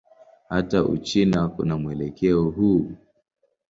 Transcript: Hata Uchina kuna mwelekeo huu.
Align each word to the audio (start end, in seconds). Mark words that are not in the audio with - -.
Hata 0.49 0.83
Uchina 0.85 1.47
kuna 1.47 1.77
mwelekeo 1.77 2.43
huu. 2.49 2.91